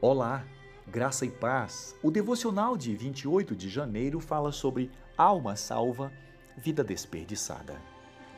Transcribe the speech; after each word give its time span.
Olá, 0.00 0.44
graça 0.86 1.26
e 1.26 1.28
paz. 1.28 1.96
O 2.04 2.08
devocional 2.08 2.76
de 2.76 2.94
28 2.94 3.56
de 3.56 3.68
janeiro 3.68 4.20
fala 4.20 4.52
sobre 4.52 4.92
alma 5.16 5.56
salva, 5.56 6.12
vida 6.56 6.84
desperdiçada. 6.84 7.82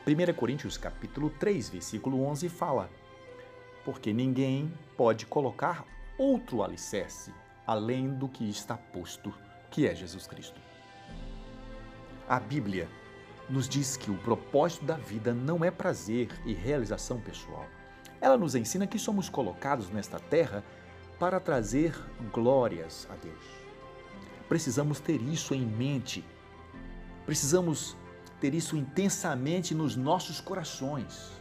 1 0.07 0.33
Coríntios 0.33 0.75
capítulo 0.75 1.29
3, 1.29 1.69
versículo 1.69 2.23
11 2.23 2.49
fala: 2.49 2.89
Porque 3.85 4.11
ninguém 4.11 4.73
pode 4.97 5.27
colocar 5.27 5.85
outro 6.17 6.63
alicerce 6.63 7.31
além 7.67 8.09
do 8.09 8.27
que 8.27 8.49
está 8.49 8.75
posto, 8.75 9.31
que 9.69 9.87
é 9.87 9.93
Jesus 9.93 10.25
Cristo. 10.25 10.59
A 12.27 12.39
Bíblia 12.39 12.89
nos 13.47 13.69
diz 13.69 13.95
que 13.95 14.09
o 14.09 14.17
propósito 14.17 14.83
da 14.83 14.95
vida 14.95 15.31
não 15.31 15.63
é 15.63 15.69
prazer 15.69 16.29
e 16.43 16.55
realização 16.55 17.21
pessoal. 17.21 17.67
Ela 18.19 18.35
nos 18.35 18.55
ensina 18.55 18.87
que 18.87 18.97
somos 18.97 19.29
colocados 19.29 19.91
nesta 19.91 20.19
terra 20.19 20.63
para 21.21 21.39
trazer 21.39 21.93
glórias 22.33 23.07
a 23.11 23.13
Deus. 23.13 23.45
Precisamos 24.49 24.99
ter 24.99 25.21
isso 25.21 25.53
em 25.53 25.63
mente. 25.63 26.25
Precisamos 27.27 27.95
ter 28.39 28.55
isso 28.55 28.75
intensamente 28.75 29.75
nos 29.75 29.95
nossos 29.95 30.41
corações. 30.41 31.31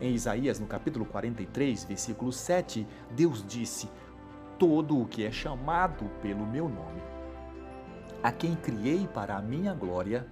Em 0.00 0.12
Isaías, 0.12 0.58
no 0.58 0.66
capítulo 0.66 1.04
43, 1.04 1.84
versículo 1.84 2.32
7, 2.32 2.84
Deus 3.12 3.44
disse: 3.46 3.88
Todo 4.58 5.00
o 5.00 5.06
que 5.06 5.24
é 5.24 5.30
chamado 5.30 6.06
pelo 6.20 6.44
meu 6.44 6.68
nome, 6.68 7.00
a 8.24 8.32
quem 8.32 8.56
criei 8.56 9.06
para 9.06 9.36
a 9.36 9.40
minha 9.40 9.72
glória, 9.72 10.26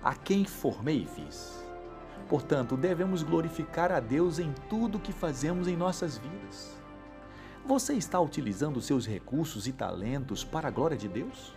a 0.00 0.14
quem 0.14 0.44
formei 0.44 1.02
e 1.02 1.06
fiz. 1.06 1.60
Portanto, 2.28 2.76
devemos 2.76 3.24
glorificar 3.24 3.90
a 3.90 3.98
Deus 3.98 4.38
em 4.38 4.54
tudo 4.70 5.00
que 5.00 5.12
fazemos 5.12 5.66
em 5.66 5.76
nossas 5.76 6.18
vidas. 6.18 6.77
Você 7.68 7.92
está 7.92 8.18
utilizando 8.18 8.80
seus 8.80 9.06
recursos 9.06 9.66
e 9.66 9.72
talentos 9.72 10.42
para 10.42 10.68
a 10.68 10.70
glória 10.70 10.96
de 10.96 11.06
Deus? 11.06 11.52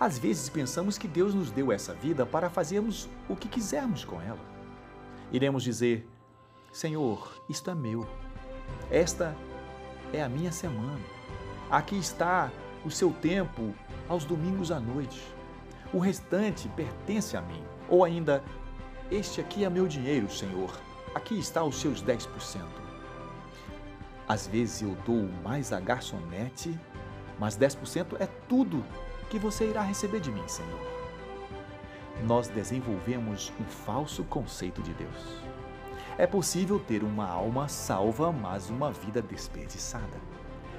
Às 0.00 0.18
vezes 0.18 0.48
pensamos 0.48 0.96
que 0.96 1.06
Deus 1.06 1.34
nos 1.34 1.50
deu 1.50 1.70
essa 1.70 1.92
vida 1.92 2.24
para 2.24 2.48
fazermos 2.48 3.10
o 3.28 3.36
que 3.36 3.46
quisermos 3.46 4.06
com 4.06 4.22
ela. 4.22 4.40
Iremos 5.30 5.62
dizer: 5.62 6.08
Senhor, 6.72 7.44
isto 7.46 7.70
é 7.70 7.74
meu. 7.74 8.08
Esta 8.90 9.36
é 10.14 10.22
a 10.22 10.30
minha 10.30 10.50
semana. 10.50 10.98
Aqui 11.70 11.98
está 11.98 12.50
o 12.82 12.90
seu 12.90 13.12
tempo 13.12 13.74
aos 14.08 14.24
domingos 14.24 14.72
à 14.72 14.80
noite. 14.80 15.22
O 15.92 15.98
restante 15.98 16.70
pertence 16.70 17.36
a 17.36 17.42
mim. 17.42 17.62
Ou 17.86 18.02
ainda, 18.02 18.42
este 19.10 19.42
aqui 19.42 19.62
é 19.62 19.68
meu 19.68 19.86
dinheiro, 19.86 20.30
Senhor. 20.30 20.74
Aqui 21.14 21.38
está 21.38 21.62
os 21.62 21.78
seus 21.78 22.02
10%. 22.02 22.87
Às 24.28 24.46
vezes 24.46 24.82
eu 24.82 24.94
dou 25.06 25.26
mais 25.42 25.72
a 25.72 25.80
garçonete, 25.80 26.78
mas 27.38 27.56
10% 27.56 28.20
é 28.20 28.26
tudo 28.46 28.84
que 29.30 29.38
você 29.38 29.70
irá 29.70 29.80
receber 29.80 30.20
de 30.20 30.30
mim, 30.30 30.46
Senhor. 30.46 30.80
Nós 32.26 32.48
desenvolvemos 32.48 33.50
um 33.58 33.64
falso 33.64 34.22
conceito 34.24 34.82
de 34.82 34.92
Deus. 34.92 35.40
É 36.18 36.26
possível 36.26 36.78
ter 36.78 37.02
uma 37.02 37.26
alma 37.26 37.68
salva, 37.68 38.30
mas 38.30 38.68
uma 38.68 38.92
vida 38.92 39.22
desperdiçada. 39.22 40.20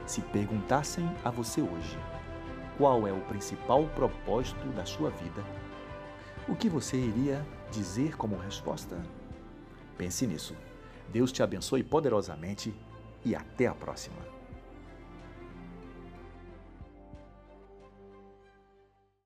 Se 0.06 0.22
perguntassem 0.22 1.10
a 1.24 1.32
você 1.32 1.62
hoje 1.62 1.98
qual 2.78 3.08
é 3.08 3.12
o 3.12 3.22
principal 3.22 3.86
propósito 3.88 4.66
da 4.70 4.86
sua 4.86 5.10
vida, 5.10 5.44
o 6.48 6.56
que 6.56 6.70
você 6.70 6.98
iria 6.98 7.46
dizer 7.72 8.16
como 8.16 8.38
resposta? 8.38 8.98
Pense 9.98 10.26
nisso. 10.26 10.56
Deus 11.12 11.32
te 11.32 11.44
abençoe 11.44 11.84
poderosamente 11.84 12.74
e 13.26 13.36
até 13.36 13.68
a 13.68 13.74
próxima. 13.74 14.39